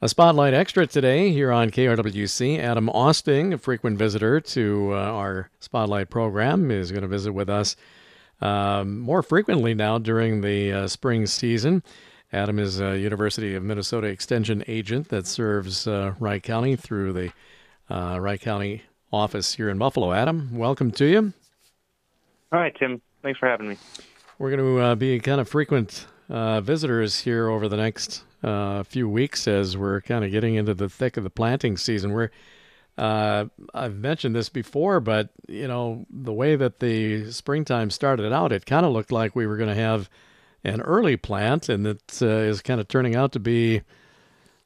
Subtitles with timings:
[0.00, 2.60] A Spotlight Extra today here on KRWC.
[2.60, 7.50] Adam Austing, a frequent visitor to uh, our Spotlight program, is going to visit with
[7.50, 7.74] us
[8.40, 11.82] um, more frequently now during the uh, spring season.
[12.32, 17.32] Adam is a University of Minnesota Extension agent that serves uh, Wright County through the
[17.90, 20.12] uh, Wright County office here in Buffalo.
[20.12, 21.32] Adam, welcome to you.
[22.52, 23.02] All right, Tim.
[23.22, 23.76] Thanks for having me.
[24.38, 28.82] We're going to uh, be kind of frequent uh, visitors here over the next uh,
[28.84, 32.12] few weeks as we're kind of getting into the thick of the planting season.
[32.12, 32.30] We're
[32.96, 38.52] uh, I've mentioned this before, but you know the way that the springtime started out,
[38.52, 40.10] it kind of looked like we were going to have
[40.64, 43.82] an early plant, and it uh, is kind of turning out to be,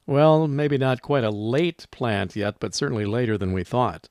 [0.07, 4.09] well, maybe not quite a late plant yet, but certainly later than we thought.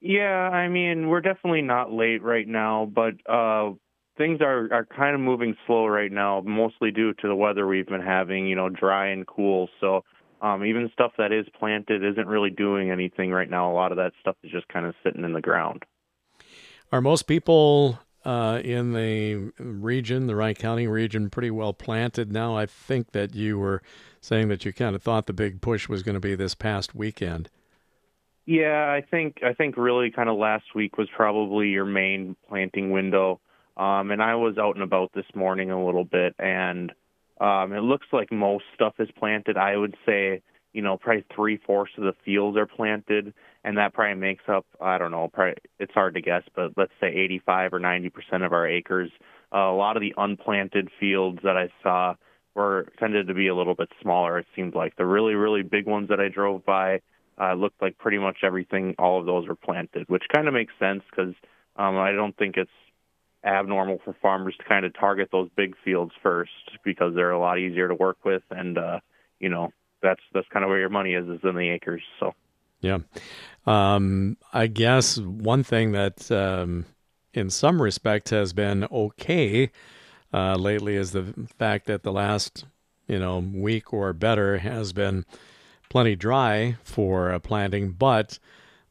[0.00, 3.72] Yeah, I mean we're definitely not late right now, but uh,
[4.16, 7.86] things are are kind of moving slow right now, mostly due to the weather we've
[7.86, 8.46] been having.
[8.46, 9.68] You know, dry and cool.
[9.80, 10.04] So
[10.40, 13.70] um, even stuff that is planted isn't really doing anything right now.
[13.70, 15.84] A lot of that stuff is just kind of sitting in the ground.
[16.90, 22.56] Are most people uh, in the region, the Wright County region, pretty well planted now?
[22.56, 23.82] I think that you were
[24.20, 26.94] saying that you kind of thought the big push was going to be this past
[26.94, 27.48] weekend.
[28.44, 32.90] Yeah, I think I think really kind of last week was probably your main planting
[32.90, 33.40] window.
[33.76, 36.92] Um, and I was out and about this morning a little bit, and
[37.40, 39.56] um, it looks like most stuff is planted.
[39.56, 40.42] I would say,
[40.72, 43.32] you know, probably three fourths of the fields are planted,
[43.64, 46.92] and that probably makes up, I don't know, probably it's hard to guess, but let's
[47.00, 49.10] say 85 or 90 percent of our acres.
[49.54, 52.14] Uh, a lot of the unplanted fields that I saw
[52.54, 54.38] were tended to be a little bit smaller.
[54.38, 57.00] It seemed like the really, really big ones that I drove by
[57.40, 60.72] uh, looked like pretty much everything, all of those were planted, which kind of makes
[60.78, 61.34] sense because
[61.76, 62.70] um, I don't think it's
[63.44, 66.50] abnormal for farmers to kind of target those big fields first
[66.84, 69.00] because they're a lot easier to work with and uh
[69.40, 72.34] you know that's that's kind of where your money is is in the acres so.
[72.80, 72.98] Yeah.
[73.66, 76.86] Um i guess one thing that um
[77.34, 79.70] in some respect has been okay
[80.32, 82.64] uh lately is the fact that the last
[83.08, 85.24] you know week or better has been
[85.88, 88.38] plenty dry for planting but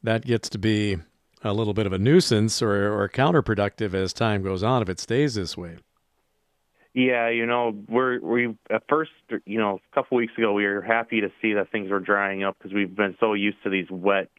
[0.03, 0.97] that gets to be
[1.43, 4.99] a little bit of a nuisance or, or counterproductive as time goes on if it
[4.99, 5.77] stays this way.
[6.93, 9.11] Yeah, you know, we're we at first,
[9.45, 12.43] you know, a couple weeks ago, we were happy to see that things were drying
[12.43, 14.29] up because we've been so used to these wet,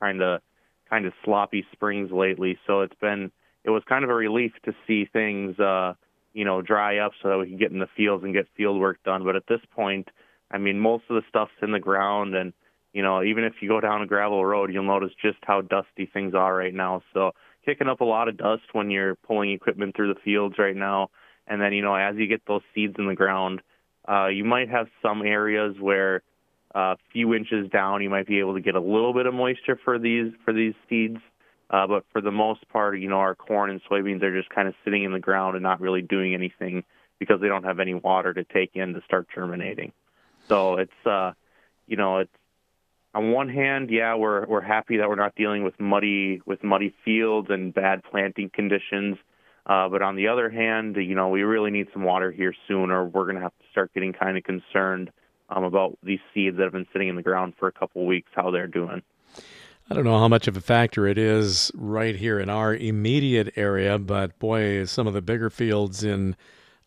[0.00, 0.40] kind of,
[0.88, 2.58] kind of sloppy springs lately.
[2.66, 3.30] So it's been,
[3.62, 5.92] it was kind of a relief to see things, uh,
[6.32, 8.80] you know, dry up so that we can get in the fields and get field
[8.80, 9.22] work done.
[9.22, 10.08] But at this point,
[10.50, 12.54] I mean, most of the stuff's in the ground, and
[12.92, 16.06] you know, even if you go down a gravel road, you'll notice just how dusty
[16.06, 17.02] things are right now.
[17.12, 17.32] So
[17.64, 21.10] kicking up a lot of dust when you're pulling equipment through the fields right now.
[21.46, 23.60] And then, you know, as you get those seeds in the ground,
[24.08, 26.22] uh, you might have some areas where
[26.74, 29.32] a uh, few inches down you might be able to get a little bit of
[29.32, 31.18] moisture for these for these seeds.
[31.70, 34.68] Uh, but for the most part, you know, our corn and soybeans are just kind
[34.68, 36.82] of sitting in the ground and not really doing anything
[37.18, 39.92] because they don't have any water to take in to start germinating.
[40.48, 41.32] So it's, uh,
[41.86, 42.32] you know, it's
[43.14, 46.94] on one hand, yeah, we're we're happy that we're not dealing with muddy with muddy
[47.04, 49.16] fields and bad planting conditions.
[49.66, 52.90] Uh, but on the other hand, you know, we really need some water here soon,
[52.90, 55.10] or we're going to have to start getting kind of concerned
[55.50, 58.30] um, about these seeds that have been sitting in the ground for a couple weeks,
[58.34, 59.02] how they're doing.
[59.90, 63.54] I don't know how much of a factor it is right here in our immediate
[63.56, 66.36] area, but boy, some of the bigger fields in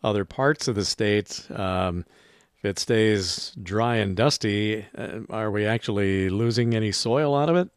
[0.04, 1.46] other parts of the state.
[1.50, 2.04] Um,
[2.62, 7.56] if it stays dry and dusty, uh, are we actually losing any soil out of
[7.56, 7.68] it?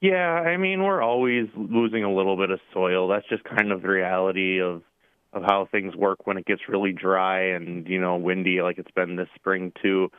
[0.00, 3.08] Yeah, I mean, we're always losing a little bit of soil.
[3.08, 4.82] That's just kind of the reality of
[5.34, 8.90] of how things work when it gets really dry and you know windy, like it's
[8.92, 10.10] been this spring too.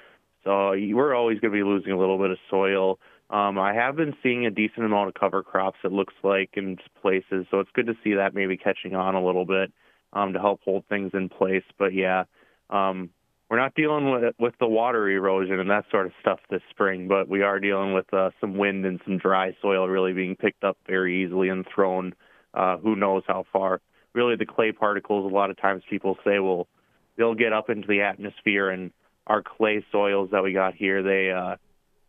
[0.43, 2.99] So we're always going to be losing a little bit of soil.
[3.31, 5.79] Um, I have been seeing a decent amount of cover crops.
[5.83, 9.25] It looks like in places, so it's good to see that maybe catching on a
[9.25, 9.71] little bit
[10.13, 11.63] um, to help hold things in place.
[11.79, 12.25] But yeah,
[12.69, 13.09] um,
[13.49, 17.07] we're not dealing with with the water erosion and that sort of stuff this spring,
[17.07, 20.63] but we are dealing with uh, some wind and some dry soil really being picked
[20.63, 22.13] up very easily and thrown.
[22.53, 23.81] Uh, who knows how far?
[24.13, 25.31] Really, the clay particles.
[25.31, 26.67] A lot of times, people say, well,
[27.17, 28.91] they'll get up into the atmosphere, and
[29.27, 31.55] our clay soils that we got here, they uh,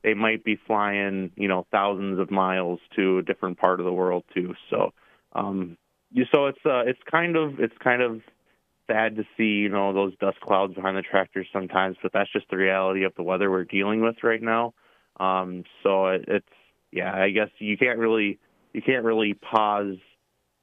[0.03, 3.93] they might be flying, you know, thousands of miles to a different part of the
[3.93, 4.55] world too.
[4.71, 4.93] So,
[5.35, 5.77] um,
[6.11, 8.21] you, so it's uh, it's kind of it's kind of
[8.91, 12.47] sad to see, you know, those dust clouds behind the tractors sometimes, but that's just
[12.51, 14.75] the reality of the weather we're dealing with right now.
[15.19, 16.47] Um, so it, it's
[16.93, 18.39] yeah, I guess you can't really
[18.73, 19.97] you can't really pause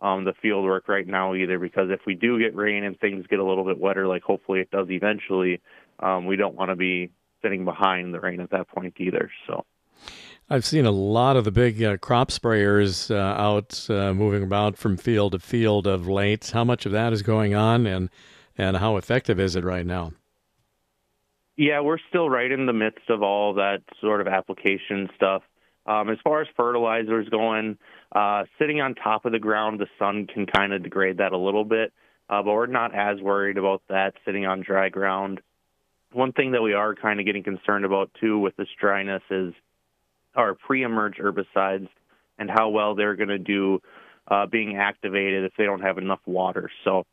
[0.01, 3.25] um, the field work right now either because if we do get rain and things
[3.27, 5.61] get a little bit wetter, like hopefully it does eventually,
[5.99, 9.31] um, we don't want to be sitting behind the rain at that point either.
[9.47, 9.65] So.
[10.49, 14.77] I've seen a lot of the big uh, crop sprayers uh, out uh, moving about
[14.77, 16.51] from field to field of late.
[16.51, 18.09] How much of that is going on, and
[18.57, 20.13] and how effective is it right now?
[21.57, 25.43] Yeah, we're still right in the midst of all that sort of application stuff.
[25.85, 27.77] Um, as far as fertilizers going,
[28.13, 31.37] uh, sitting on top of the ground, the sun can kind of degrade that a
[31.37, 31.91] little bit,
[32.29, 35.41] uh, but we're not as worried about that sitting on dry ground.
[36.13, 39.53] One thing that we are kind of getting concerned about too with this dryness is
[40.37, 41.89] our pre-emerge herbicides
[42.39, 43.81] and how well they're going to do
[44.29, 46.69] uh, being activated if they don't have enough water.
[46.85, 47.05] So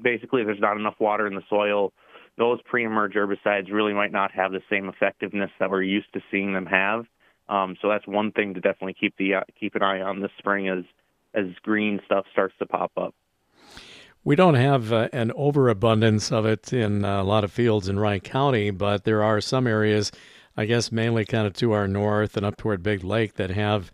[0.00, 1.92] basically, if there's not enough water in the soil,
[2.36, 6.52] those pre-emerge herbicides really might not have the same effectiveness that we're used to seeing
[6.52, 7.06] them have.
[7.48, 10.30] Um, so that's one thing to definitely keep the uh, keep an eye on this
[10.38, 10.84] spring as
[11.34, 13.14] as green stuff starts to pop up.
[14.24, 18.22] We don't have uh, an overabundance of it in a lot of fields in Wright
[18.22, 20.12] County, but there are some areas,
[20.58, 23.92] I guess mainly kind of to our north and up toward Big Lake, that have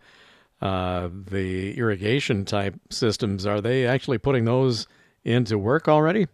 [0.63, 3.45] uh, the irrigation type systems.
[3.45, 4.87] Are they actually putting those
[5.23, 6.25] into work already?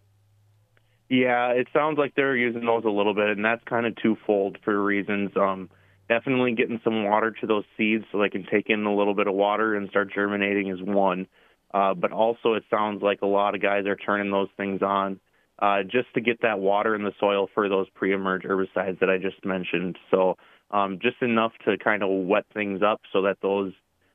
[1.09, 4.57] Yeah, it sounds like they're using those a little bit, and that's kind of twofold
[4.63, 5.31] for reasons.
[5.35, 5.69] Um,
[6.07, 9.27] definitely getting some water to those seeds so they can take in a little bit
[9.27, 11.27] of water and start germinating is one.
[11.73, 15.19] Uh, but also, it sounds like a lot of guys are turning those things on
[15.61, 19.17] uh, just to get that water in the soil for those pre-emerge herbicides that I
[19.17, 19.97] just mentioned.
[20.09, 20.37] So
[20.71, 23.73] um, just enough to kind of wet things up so that those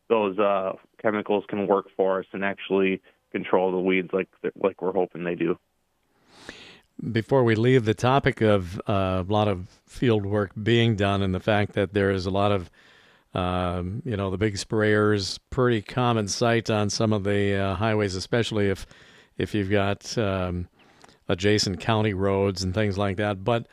[0.08, 0.72] those uh,
[1.02, 3.00] chemicals can work for us and actually
[3.32, 4.28] control the weeds like
[4.62, 5.58] like we're hoping they do.
[7.12, 11.34] Before we leave the topic of uh, a lot of field work being done and
[11.34, 12.70] the fact that there is a lot of,
[13.34, 18.14] um, you know, the big sprayers, pretty common sight on some of the uh, highways,
[18.14, 18.87] especially if
[19.37, 20.69] if you've got um,
[21.28, 23.44] adjacent county roads and things like that.
[23.44, 23.67] But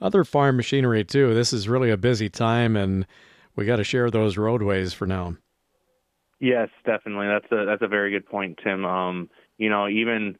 [0.00, 1.34] other farm machinery too.
[1.34, 3.06] This is really a busy time, and
[3.56, 5.36] we got to share those roadways for now.
[6.38, 7.26] Yes, definitely.
[7.26, 8.84] That's a that's a very good point, Tim.
[8.84, 9.28] Um,
[9.58, 10.36] you know, even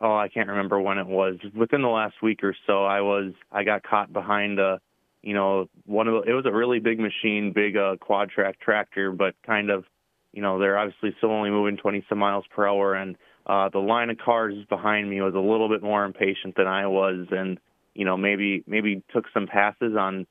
[0.00, 1.36] oh, I can't remember when it was.
[1.54, 4.80] Within the last week or so, I was I got caught behind a,
[5.22, 8.60] you know, one of the, it was a really big machine, big uh, quad track
[8.60, 9.84] tractor, but kind of,
[10.32, 13.16] you know, they're obviously still only moving 20 some miles per hour, and
[13.46, 16.86] uh, the line of cars behind me was a little bit more impatient than I
[16.86, 17.58] was, and
[17.94, 20.26] you know, maybe maybe took some passes on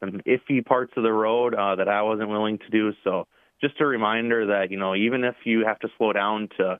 [0.00, 2.92] some iffy parts of the road uh, that I wasn't willing to do.
[3.04, 3.26] So
[3.60, 6.78] just a reminder that you know, even if you have to slow down to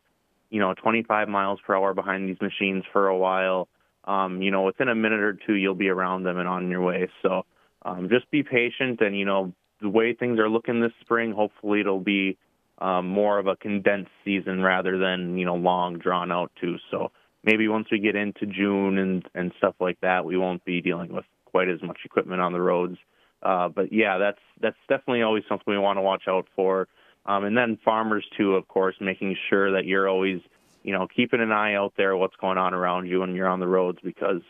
[0.51, 3.69] you know 25 miles per hour behind these machines for a while
[4.05, 6.83] um, you know within a minute or two you'll be around them and on your
[6.83, 7.47] way so
[7.83, 11.81] um, just be patient and you know the way things are looking this spring hopefully
[11.81, 12.37] it'll be
[12.81, 17.11] um, more of a condensed season rather than you know long drawn out too so
[17.45, 21.13] maybe once we get into june and and stuff like that we won't be dealing
[21.13, 22.97] with quite as much equipment on the roads
[23.43, 26.89] uh, but yeah that's that's definitely always something we want to watch out for
[27.27, 30.41] um, and then farmers too, of course, making sure that you're always,
[30.83, 33.61] you know, keeping an eye out there what's going on around you when you're on
[33.61, 34.43] the roads because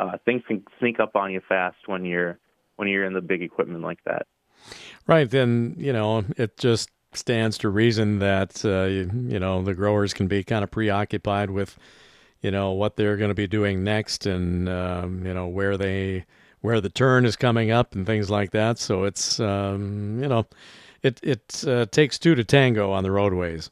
[0.00, 2.38] uh, things can sneak up on you fast when you're
[2.76, 4.26] when you're in the big equipment like that.
[5.06, 5.30] Right.
[5.30, 10.12] Then you know it just stands to reason that uh, you, you know the growers
[10.12, 11.78] can be kind of preoccupied with
[12.42, 16.24] you know what they're going to be doing next and um, you know where they
[16.60, 18.78] where the turn is coming up and things like that.
[18.78, 20.46] So it's um, you know
[21.02, 23.70] it it uh, takes two to tango on the roadways.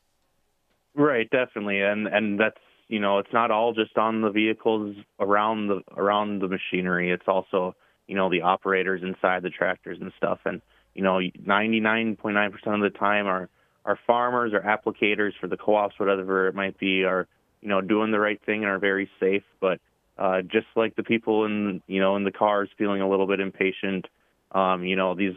[0.94, 5.68] Right, definitely, and and that's you know it's not all just on the vehicles around
[5.68, 7.10] the around the machinery.
[7.10, 7.74] It's also
[8.06, 10.38] you know the operators inside the tractors and stuff.
[10.44, 10.62] And
[10.94, 13.48] you know 99.9% of the time our
[13.84, 17.26] our farmers or applicators for the co-ops, whatever it might be, are
[17.60, 19.42] you know doing the right thing and are very safe.
[19.60, 19.80] But
[20.18, 23.40] uh, just like the people in you know in the cars feeling a little bit
[23.40, 24.06] impatient,
[24.52, 25.36] um, you know these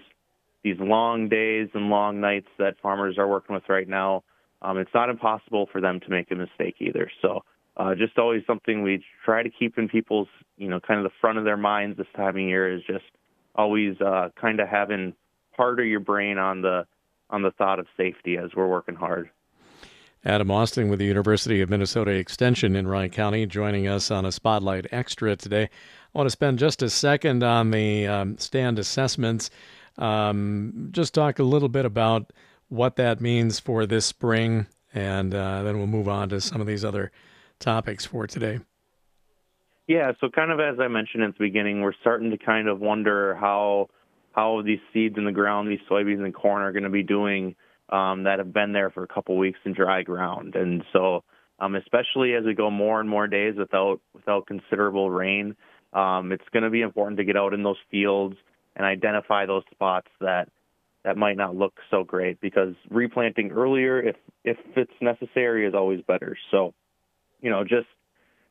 [0.64, 4.24] these long days and long nights that farmers are working with right now,
[4.62, 7.10] um, it's not impossible for them to make a mistake either.
[7.22, 7.44] So
[7.78, 11.16] uh, just always something we try to keep in people's, you know, kind of the
[11.22, 13.06] front of their minds this time of year is just
[13.56, 15.14] always uh, kind of having
[15.58, 16.86] part of your brain on the
[17.30, 19.30] on the thought of safety as we're working hard.
[20.24, 24.32] Adam Austing with the University of Minnesota Extension in Wright County joining us on a
[24.32, 25.64] Spotlight Extra today.
[25.64, 29.50] I want to spend just a second on the um, stand assessments.
[29.98, 32.32] Um, just talk a little bit about
[32.70, 36.68] what that means for this spring, and uh, then we'll move on to some of
[36.68, 37.12] these other
[37.60, 38.60] topics for today.
[39.88, 42.80] Yeah, so kind of as I mentioned at the beginning, we're starting to kind of
[42.80, 43.90] wonder how
[44.38, 47.56] how these seeds in the ground, these soybeans and corn, are going to be doing
[47.90, 51.24] um, that have been there for a couple weeks in dry ground, and so
[51.60, 55.56] um, especially as we go more and more days without without considerable rain,
[55.94, 58.36] um, it's going to be important to get out in those fields
[58.76, 60.50] and identify those spots that
[61.04, 66.02] that might not look so great because replanting earlier, if if it's necessary, is always
[66.02, 66.38] better.
[66.52, 66.76] So,
[67.42, 67.88] you know, just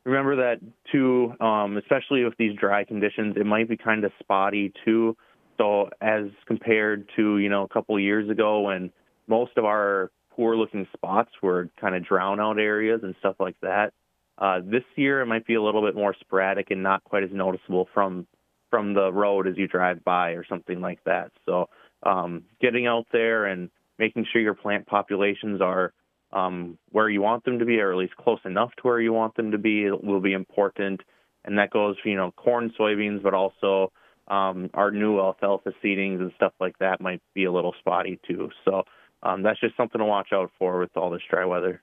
[0.04, 0.56] remember that
[0.90, 1.32] too.
[1.38, 5.16] Um, especially with these dry conditions, it might be kind of spotty too.
[5.58, 8.92] So, as compared to you know a couple of years ago when
[9.26, 13.56] most of our poor looking spots were kind of drown out areas and stuff like
[13.62, 13.92] that.
[14.38, 17.30] Uh, this year it might be a little bit more sporadic and not quite as
[17.32, 18.26] noticeable from
[18.70, 21.30] from the road as you drive by or something like that.
[21.46, 21.68] So
[22.02, 25.92] um, getting out there and making sure your plant populations are
[26.32, 29.12] um, where you want them to be, or at least close enough to where you
[29.12, 31.00] want them to be, will be important.
[31.44, 33.92] And that goes for you know corn, soybeans, but also
[34.28, 38.50] um, our new alfalfa seedings and stuff like that might be a little spotty too.
[38.64, 38.82] So
[39.22, 41.82] um, that's just something to watch out for with all this dry weather.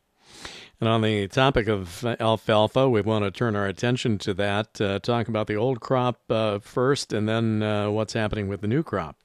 [0.79, 4.81] And on the topic of alfalfa, we want to turn our attention to that.
[4.81, 8.67] Uh, talk about the old crop uh, first, and then uh, what's happening with the
[8.67, 9.17] new crop.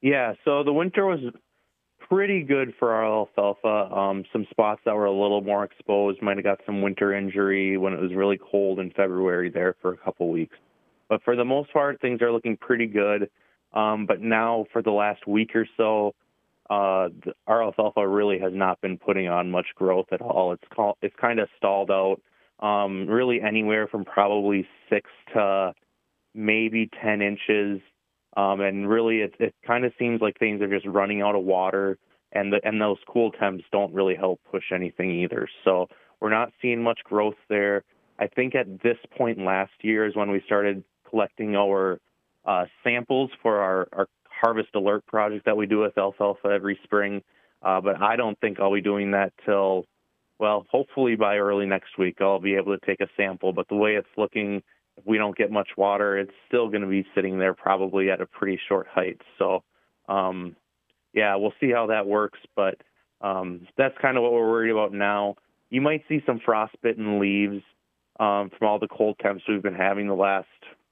[0.00, 1.20] Yeah, so the winter was
[2.08, 3.94] pretty good for our alfalfa.
[3.94, 7.76] Um, some spots that were a little more exposed might have got some winter injury
[7.76, 10.56] when it was really cold in February there for a couple weeks.
[11.10, 13.28] But for the most part, things are looking pretty good.
[13.74, 16.14] Um, but now, for the last week or so,
[16.70, 17.08] uh,
[17.48, 20.52] our alfalfa really has not been putting on much growth at all.
[20.52, 20.62] It's
[21.02, 22.22] it's kind of stalled out.
[22.60, 25.74] Um, really, anywhere from probably six to
[26.32, 27.80] maybe ten inches,
[28.36, 31.42] um, and really, it it kind of seems like things are just running out of
[31.42, 31.98] water,
[32.32, 35.48] and the and those cool temps don't really help push anything either.
[35.64, 35.88] So
[36.20, 37.82] we're not seeing much growth there.
[38.20, 42.00] I think at this point last year is when we started collecting our
[42.44, 44.08] uh, samples for our, our
[44.40, 47.22] harvest alert project that we do with alfalfa every spring.
[47.62, 49.84] Uh, but I don't think I'll be doing that till,
[50.38, 53.52] well, hopefully by early next week I'll be able to take a sample.
[53.52, 54.62] But the way it's looking,
[54.96, 58.20] if we don't get much water, it's still going to be sitting there probably at
[58.20, 59.20] a pretty short height.
[59.38, 59.62] So,
[60.08, 60.56] um,
[61.12, 62.38] yeah, we'll see how that works.
[62.56, 62.76] But
[63.20, 65.36] um, that's kind of what we're worried about now.
[65.68, 67.62] You might see some frostbitten leaves
[68.18, 70.46] um, from all the cold temps we've been having the last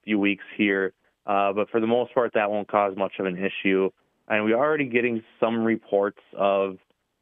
[0.08, 0.92] few weeks here.
[1.26, 3.90] Uh, but for the most part, that won't cause much of an issue.
[4.28, 6.78] And we're already getting some reports of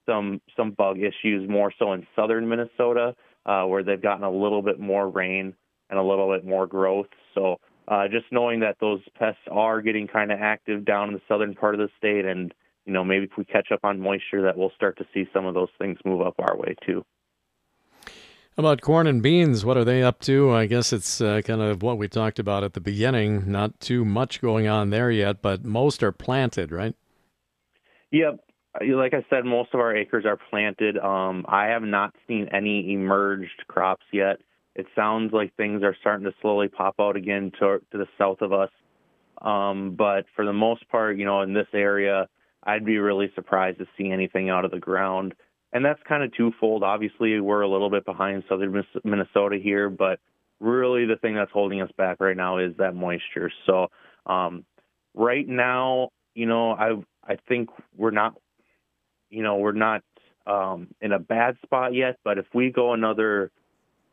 [0.07, 4.63] some some bug issues, more so in southern Minnesota, uh, where they've gotten a little
[4.63, 5.55] bit more rain
[5.91, 7.09] and a little bit more growth.
[7.35, 11.23] So uh, just knowing that those pests are getting kind of active down in the
[11.29, 14.43] southern part of the state, and you know maybe if we catch up on moisture,
[14.43, 17.05] that we'll start to see some of those things move up our way too.
[18.59, 19.67] About corn and beans?
[19.67, 20.51] What are they up to?
[20.51, 23.51] I guess it's uh, kind of what we talked about at the beginning.
[23.53, 26.95] Not too much going on there yet, but most are planted, right?
[28.13, 28.41] Yep.
[28.81, 30.97] Like I said, most of our acres are planted.
[30.97, 34.39] Um, I have not seen any emerged crops yet.
[34.75, 38.41] It sounds like things are starting to slowly pop out again to, to the south
[38.41, 38.71] of us.
[39.43, 42.27] Um, but for the most part, you know, in this area,
[42.63, 45.35] I'd be really surprised to see anything out of the ground
[45.77, 46.83] and that's kind of twofold.
[46.83, 50.21] Obviously, we're a little bit behind southern Minnesota here, but
[50.59, 53.53] really the thing that's holding us back right now is that moisture.
[53.67, 53.89] So,
[54.25, 54.65] um,
[55.15, 56.95] right now, you know, I
[57.31, 58.37] I think we're not,
[59.29, 60.03] you know, we're not
[60.47, 62.17] um, in a bad spot yet.
[62.25, 63.51] But if we go another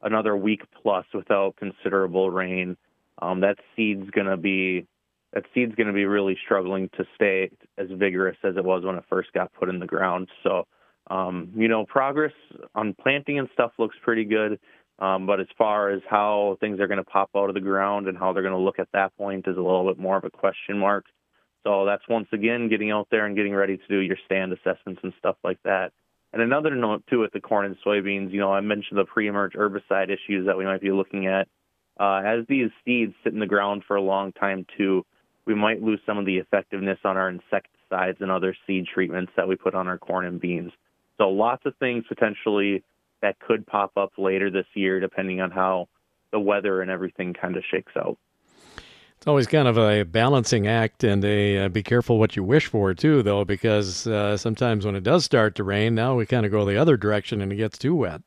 [0.02, 2.76] another week plus without considerable rain,
[3.22, 4.86] um, that seed's gonna be
[5.32, 9.06] that seed's gonna be really struggling to stay as vigorous as it was when it
[9.10, 10.28] first got put in the ground.
[10.44, 10.68] So
[11.10, 12.34] um, you know, progress
[12.76, 14.60] on planting and stuff looks pretty good.
[15.00, 18.08] Um, but as far as how things are going to pop out of the ground
[18.08, 20.24] and how they're going to look at that point is a little bit more of
[20.24, 21.06] a question mark.
[21.64, 25.02] So that's once again getting out there and getting ready to do your stand assessments
[25.04, 25.92] and stuff like that.
[26.32, 29.54] And another note too with the corn and soybeans, you know, I mentioned the pre-emerge
[29.54, 31.48] herbicide issues that we might be looking at.
[32.00, 35.06] Uh, as these seeds sit in the ground for a long time too,
[35.46, 39.48] we might lose some of the effectiveness on our insecticides and other seed treatments that
[39.48, 40.72] we put on our corn and beans.
[41.18, 42.84] So lots of things potentially
[43.22, 45.88] that could pop up later this year, depending on how
[46.32, 48.18] the weather and everything kind of shakes out.
[49.18, 52.68] It's always kind of a balancing act, and a uh, be careful what you wish
[52.68, 56.46] for too, though, because uh, sometimes when it does start to rain, now we kind
[56.46, 58.22] of go the other direction and it gets too wet.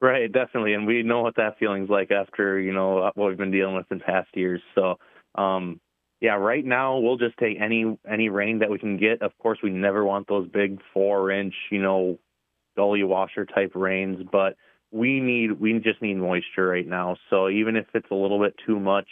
[0.00, 3.52] Right, definitely, and we know what that feeling's like after you know what we've been
[3.52, 4.60] dealing with in past years.
[4.74, 4.98] So,
[5.36, 5.80] um,
[6.22, 9.22] yeah, right now we'll just take any any rain that we can get.
[9.22, 12.16] Of course, we never want those big four inch, you know,
[12.76, 14.54] gully washer type rains, but
[14.92, 17.16] we need we just need moisture right now.
[17.28, 19.08] So even if it's a little bit too much,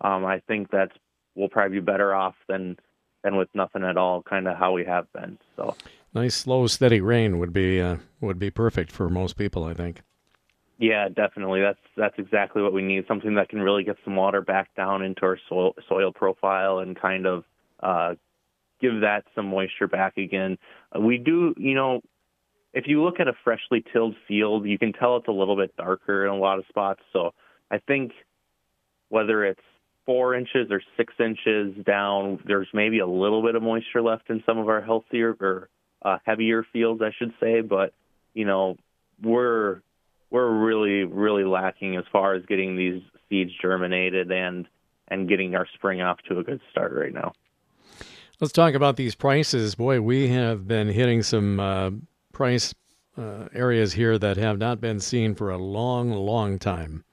[0.00, 0.94] um, I think that's
[1.34, 2.78] we'll probably be better off than
[3.22, 5.36] than with nothing at all, kind of how we have been.
[5.56, 5.76] So
[6.14, 10.00] nice, slow, steady rain would be uh, would be perfect for most people, I think.
[10.78, 11.62] Yeah, definitely.
[11.62, 13.04] That's that's exactly what we need.
[13.08, 17.00] Something that can really get some water back down into our soil soil profile and
[17.00, 17.44] kind of
[17.82, 18.14] uh,
[18.80, 20.58] give that some moisture back again.
[20.94, 22.02] Uh, we do, you know,
[22.74, 25.74] if you look at a freshly tilled field, you can tell it's a little bit
[25.76, 27.00] darker in a lot of spots.
[27.12, 27.32] So
[27.70, 28.12] I think
[29.08, 29.60] whether it's
[30.04, 34.42] four inches or six inches down, there's maybe a little bit of moisture left in
[34.44, 35.68] some of our healthier or
[36.02, 37.62] uh, heavier fields, I should say.
[37.62, 37.94] But
[38.34, 38.76] you know,
[39.22, 39.80] we're
[40.30, 44.66] we're really really lacking as far as getting these seeds germinated and
[45.08, 47.32] and getting our spring off to a good start right now.
[48.40, 49.76] Let's talk about these prices.
[49.76, 51.90] Boy, we have been hitting some uh,
[52.32, 52.74] price
[53.16, 57.04] uh, areas here that have not been seen for a long, long time.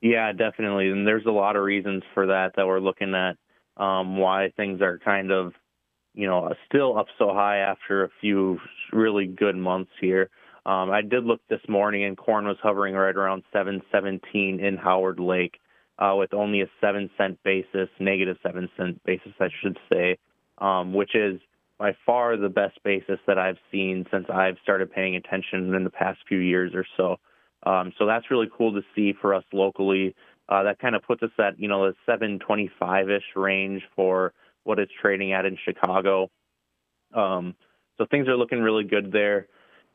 [0.00, 0.88] Yeah, definitely.
[0.88, 3.36] And there's a lot of reasons for that that we're looking at
[3.82, 5.52] um, why things are kind of,
[6.14, 8.58] you know, still up so high after a few
[8.92, 10.30] really good months here.
[10.66, 15.20] Um, I did look this morning, and corn was hovering right around 717 in Howard
[15.20, 15.60] Lake
[15.96, 20.18] uh, with only a seven cent basis, negative seven cent basis, I should say,
[20.58, 21.40] um, which is
[21.78, 25.90] by far the best basis that I've seen since I've started paying attention in the
[25.90, 27.18] past few years or so.
[27.64, 30.16] Um, so that's really cool to see for us locally.
[30.48, 34.32] Uh, that kind of puts us at you know the 725 ish range for
[34.64, 36.28] what it's trading at in Chicago.
[37.14, 37.54] Um,
[37.98, 39.46] so things are looking really good there.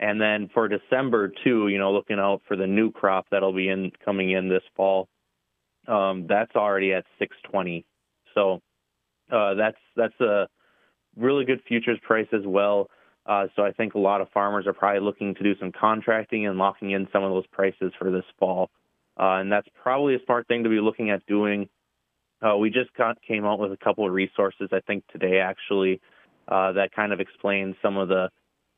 [0.02, 3.70] And then for December too, you know, looking out for the new crop that'll be
[3.70, 5.08] in coming in this fall
[5.88, 7.86] um, that's already at 620.
[8.34, 8.62] So
[9.32, 10.48] uh, that's that's a
[11.16, 12.90] really good futures price as well.
[13.26, 16.48] Uh, so I think a lot of farmers are probably looking to do some contracting
[16.48, 18.70] and locking in some of those prices for this fall,
[19.20, 21.70] uh, and that's probably a smart thing to be looking at doing.
[22.42, 26.02] Uh, we just got, came out with a couple of resources, I think today actually,
[26.48, 28.32] uh, that kind of explains some of the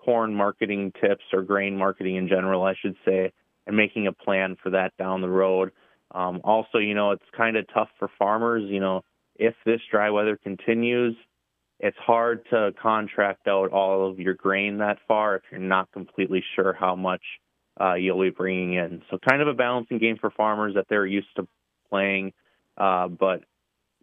[0.03, 3.31] corn marketing tips or grain marketing in general, I should say,
[3.65, 5.71] and making a plan for that down the road.
[6.11, 8.63] Um, also, you know, it's kind of tough for farmers.
[8.67, 9.01] You know,
[9.35, 11.15] if this dry weather continues,
[11.79, 16.43] it's hard to contract out all of your grain that far if you're not completely
[16.55, 17.21] sure how much
[17.81, 19.01] uh, you'll be bringing in.
[19.09, 21.47] So, kind of a balancing game for farmers that they're used to
[21.89, 22.33] playing.
[22.77, 23.41] Uh, but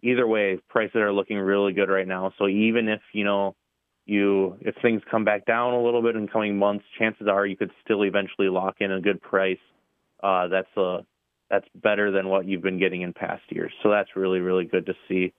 [0.03, 2.33] either way, prices are looking really good right now.
[2.39, 3.55] So, even if you know
[4.11, 7.57] you if things come back down a little bit in coming months, chances are you
[7.57, 9.59] could still eventually lock in a good price.
[10.23, 10.99] Uh, that's a
[11.51, 13.73] that's better than what you've been getting in past years.
[13.83, 15.33] So that's really, really good to see.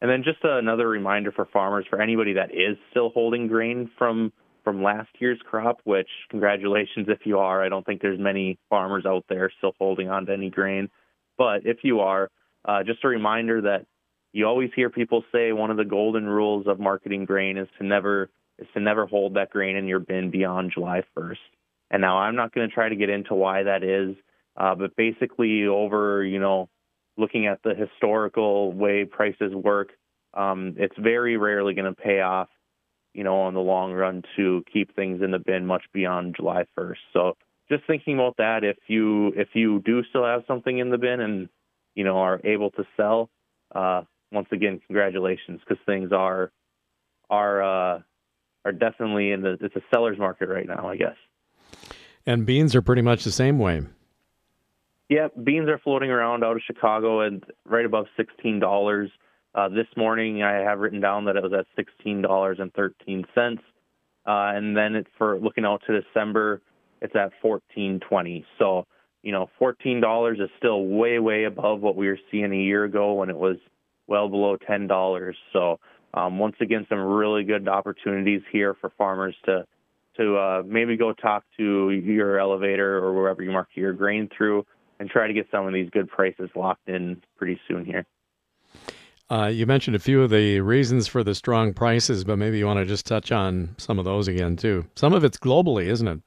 [0.00, 4.32] And then just another reminder for farmers, for anybody that is still holding grain from
[4.62, 7.62] from last year's crop, which congratulations if you are.
[7.62, 10.88] I don't think there's many farmers out there still holding on to any grain,
[11.36, 12.30] but if you are,
[12.64, 13.84] uh, just a reminder that
[14.34, 17.86] you always hear people say one of the golden rules of marketing grain is to
[17.86, 21.36] never is to never hold that grain in your bin beyond July 1st.
[21.90, 24.16] And now I'm not going to try to get into why that is.
[24.56, 26.68] Uh, but basically, over you know,
[27.16, 29.90] looking at the historical way prices work,
[30.34, 32.48] um, it's very rarely going to pay off,
[33.12, 36.64] you know, in the long run to keep things in the bin much beyond July
[36.76, 36.96] 1st.
[37.12, 37.36] So
[37.68, 41.20] just thinking about that, if you if you do still have something in the bin
[41.20, 41.48] and
[41.94, 43.30] you know are able to sell,
[43.72, 44.02] uh,
[44.34, 46.52] once again, congratulations because things are
[47.30, 48.00] are uh,
[48.64, 51.16] are definitely in the it's a seller's market right now, I guess.
[52.26, 53.82] And beans are pretty much the same way.
[55.08, 59.10] Yeah, beans are floating around out of Chicago and right above sixteen dollars.
[59.54, 63.24] Uh, this morning, I have written down that it was at sixteen dollars and thirteen
[63.34, 63.62] cents,
[64.26, 66.62] uh, and then it, for looking out to December,
[67.00, 68.44] it's at fourteen twenty.
[68.58, 68.86] So,
[69.22, 72.84] you know, fourteen dollars is still way, way above what we were seeing a year
[72.84, 73.58] ago when it was
[74.06, 75.36] well below ten dollars.
[75.52, 75.78] So,
[76.14, 79.64] um, once again, some really good opportunities here for farmers to
[80.16, 84.64] to uh, maybe go talk to your elevator or wherever you market your grain through
[85.00, 88.06] and try to get some of these good prices locked in pretty soon here.
[89.30, 92.66] Uh, you mentioned a few of the reasons for the strong prices, but maybe you
[92.66, 94.84] want to just touch on some of those again too.
[94.94, 96.20] Some of it's globally, isn't it?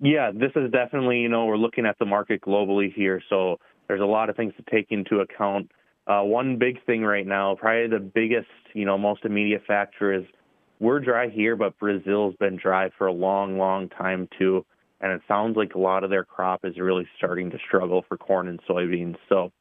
[0.00, 4.00] Yeah, this is definitely you know we're looking at the market globally here, so there's
[4.00, 5.70] a lot of things to take into account.
[6.06, 10.24] Uh, one big thing right now, probably the biggest, you know, most immediate factor is
[10.78, 14.64] we're dry here, but Brazil's been dry for a long, long time too
[15.00, 18.16] and it sounds like a lot of their crop is really starting to struggle for
[18.16, 19.16] corn and soybeans.
[19.28, 19.52] So,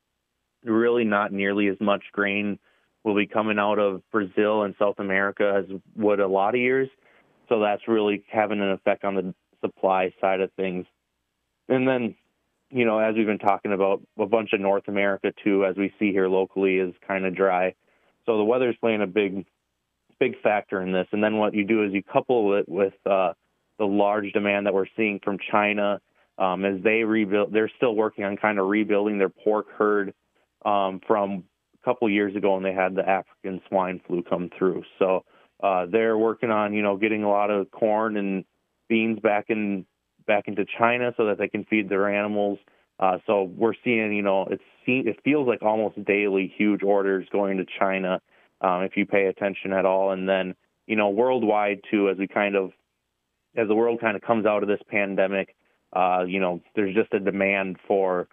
[0.64, 2.58] really, not nearly as much grain
[3.04, 6.90] will be coming out of Brazil and South America as would a lot of years.
[7.50, 10.86] So, that's really having an effect on the supply side of things.
[11.68, 12.16] And then,
[12.70, 15.94] you know, as we've been talking about, a bunch of North America too, as we
[16.00, 17.76] see here locally, is kind of dry.
[18.26, 19.46] So, the weather's playing a big,
[20.20, 21.08] big factor in this.
[21.12, 23.34] And then what you do is you couple it with, uh,
[23.78, 26.00] the large demand that we're seeing from China
[26.38, 27.54] um, as they rebuild.
[27.54, 30.14] They're still working on kind of rebuilding their pork herd
[30.66, 31.44] um, from
[31.82, 34.84] a couple years ago when they had the African swine flu come through.
[35.00, 35.24] So
[35.62, 38.46] uh, they're working on you know getting a lot of corn and
[38.88, 39.86] beans back in
[40.26, 42.60] back into China so that they can feed their animals.
[43.00, 47.58] Uh, so we're seeing, you know, it's it feels like almost daily huge orders going
[47.58, 48.22] to China
[48.62, 50.12] um, if you pay attention at all.
[50.12, 50.56] And then,
[50.88, 52.72] you know, worldwide too, as we kind of
[53.56, 55.56] as the world kind of comes out of this pandemic,
[55.96, 58.28] uh, you know, there's just a demand for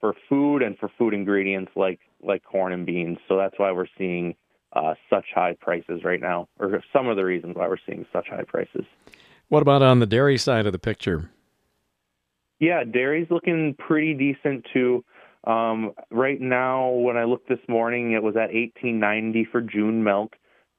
[0.00, 3.18] for food and for food ingredients like like corn and beans.
[3.28, 4.34] So that's why we're seeing
[4.72, 8.28] uh, such high prices right now, or some of the reasons why we're seeing such
[8.28, 8.84] high prices.
[9.48, 11.30] What about on the dairy side of the picture?
[12.60, 15.04] Yeah, dairy's looking pretty decent too.
[15.44, 20.34] Um, right now, when I looked this morning, it was at 18.90 for June milk,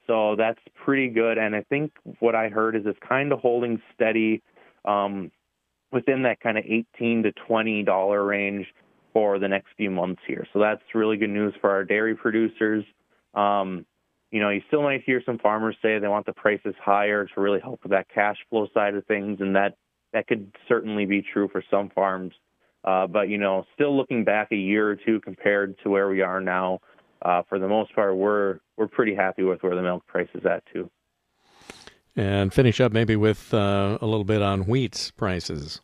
[0.06, 1.38] so that's pretty good.
[1.38, 4.42] And I think what I heard is it's kind of holding steady
[4.84, 5.30] um,
[5.92, 8.66] within that kind of 18 to 20 dollar range
[9.12, 10.46] for the next few months here.
[10.52, 12.84] So that's really good news for our dairy producers.
[13.34, 13.86] Um,
[14.30, 17.40] you know, you still might hear some farmers say they want the prices higher to
[17.40, 19.74] really help with that cash flow side of things, and that
[20.12, 22.32] that could certainly be true for some farms.
[22.84, 26.22] Uh, but you know, still looking back a year or two compared to where we
[26.22, 26.80] are now,
[27.22, 30.44] uh, for the most part, we're we're pretty happy with where the milk price is
[30.46, 30.90] at too.
[32.16, 35.80] And finish up maybe with uh, a little bit on wheat prices.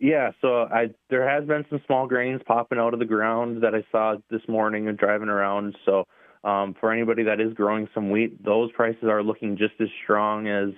[0.00, 3.74] Yeah, so I there has been some small grains popping out of the ground that
[3.74, 5.76] I saw this morning and driving around.
[5.84, 6.04] So
[6.42, 10.48] um, for anybody that is growing some wheat, those prices are looking just as strong
[10.48, 10.70] as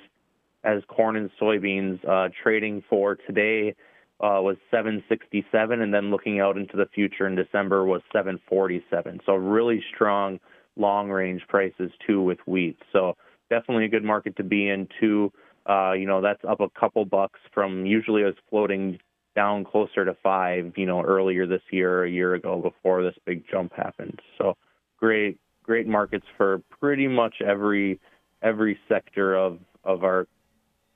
[0.67, 2.05] as corn and soybeans.
[2.07, 3.75] Uh, trading for today
[4.21, 9.21] uh, was 767, and then looking out into the future in December was 747.
[9.25, 10.41] So really strong
[10.77, 12.79] long range prices too with wheat.
[12.93, 13.17] So
[13.49, 15.33] definitely a good market to be in too.
[15.69, 18.99] Uh, you know that's up a couple bucks from usually it was floating
[19.35, 20.73] down closer to five.
[20.77, 24.21] You know earlier this year, a year ago before this big jump happened.
[24.39, 24.57] So
[24.99, 28.01] great great markets for pretty much every
[28.43, 30.27] every sector of of our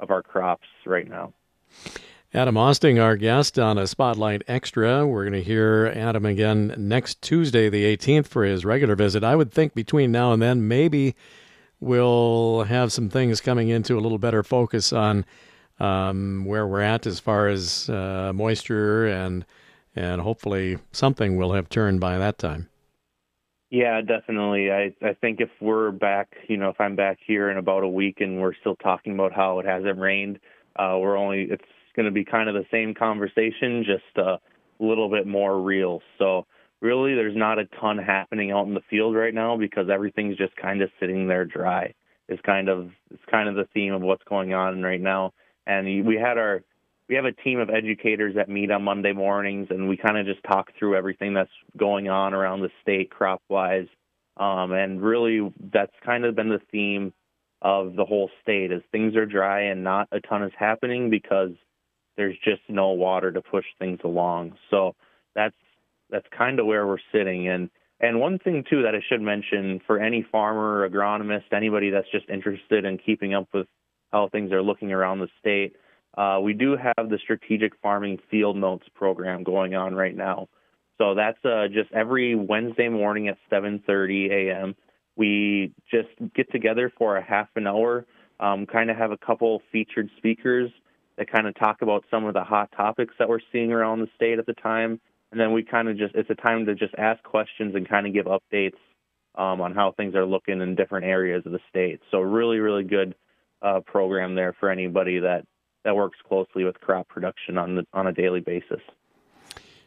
[0.01, 1.33] of our crops right now.
[2.33, 5.05] Adam Austing, our guest on a Spotlight Extra.
[5.07, 9.25] We're going to hear Adam again next Tuesday, the 18th, for his regular visit.
[9.25, 11.17] I would think between now and then, maybe
[11.81, 15.25] we'll have some things coming into a little better focus on
[15.81, 19.45] um, where we're at as far as uh, moisture and
[19.97, 22.70] and hopefully something will have turned by that time.
[23.71, 24.71] Yeah, definitely.
[24.73, 27.89] I I think if we're back, you know, if I'm back here in about a
[27.89, 30.41] week and we're still talking about how it hasn't rained,
[30.77, 34.39] uh, we're only it's going to be kind of the same conversation, just a
[34.81, 36.01] little bit more real.
[36.19, 36.47] So
[36.81, 40.57] really, there's not a ton happening out in the field right now because everything's just
[40.57, 41.95] kind of sitting there dry.
[42.29, 45.33] Is kind of it's kind of the theme of what's going on right now.
[45.67, 46.63] And we had our
[47.11, 50.27] we have a team of educators that meet on Monday mornings, and we kind of
[50.27, 53.89] just talk through everything that's going on around the state crop wise.
[54.37, 57.13] Um, and really, that's kind of been the theme
[57.63, 61.51] of the whole state is things are dry and not a ton is happening because
[62.17, 64.53] there's just no water to push things along.
[64.71, 64.95] So
[65.35, 65.57] that's
[66.11, 67.49] that's kind of where we're sitting.
[67.49, 72.11] And and one thing too that I should mention for any farmer, agronomist, anybody that's
[72.13, 73.67] just interested in keeping up with
[74.13, 75.75] how things are looking around the state
[76.17, 80.49] uh, we do have the strategic farming field notes program going on right now.
[80.99, 84.77] So that's uh, just every Wednesday morning at 7:30 a.m.
[85.17, 88.07] We just get together for a half an hour,
[88.39, 90.71] um, kind of have a couple featured speakers
[91.17, 94.09] that kind of talk about some of the hot topics that we're seeing around the
[94.15, 96.95] state at the time, and then we kind of just it's a time to just
[96.99, 98.79] ask questions and kind of give updates
[99.37, 102.01] um, on how things are looking in different areas of the state.
[102.11, 103.15] So really, really good
[103.63, 105.47] uh, program there for anybody that
[105.85, 108.81] that works closely with crop production on the, on a daily basis.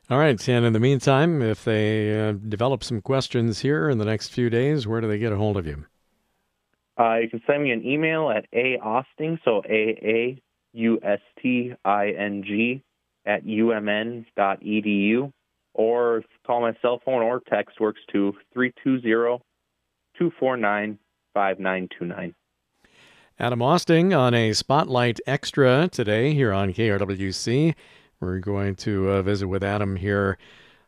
[0.09, 4.05] All right, and in the meantime, if they uh, develop some questions here in the
[4.05, 5.85] next few days, where do they get a hold of you?
[6.99, 10.41] Uh, you can send me an email at a Austing, so a a
[10.73, 12.83] u s t i n g
[13.25, 15.31] at umn dot edu,
[15.73, 19.41] or call my cell phone or text works to three two zero
[20.17, 20.99] two four nine
[21.33, 22.35] five nine two nine.
[23.39, 27.73] Adam Austing on a Spotlight Extra today here on KRWC.
[28.19, 30.37] We're going to uh, visit with Adam here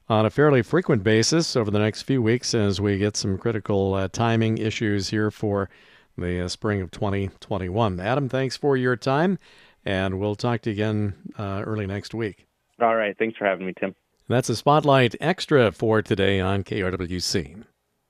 [0.07, 3.95] on a fairly frequent basis over the next few weeks as we get some critical
[3.95, 5.71] uh, timing issues here for
[6.19, 7.99] the uh, spring of 2021.
[7.99, 9.39] Adam, thanks for your time,
[9.83, 12.45] and we'll talk to you again uh, early next week.
[12.79, 13.17] All right.
[13.17, 13.95] Thanks for having me, Tim.
[14.29, 17.63] That's a Spotlight Extra for today on KRWC.